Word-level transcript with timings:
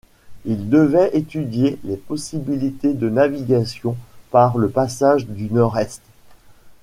Il 0.45 0.67
devait 0.71 1.15
étudier 1.15 1.77
les 1.83 1.95
possibilités 1.95 2.95
de 2.95 3.07
navigation 3.07 3.95
par 4.31 4.57
le 4.57 4.67
passage 4.67 5.27
du 5.27 5.53
Nord-Est. 5.53 6.01